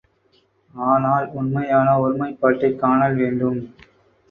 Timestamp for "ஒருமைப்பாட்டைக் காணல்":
1.99-3.15